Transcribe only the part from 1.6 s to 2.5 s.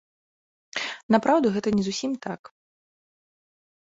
не зусім так.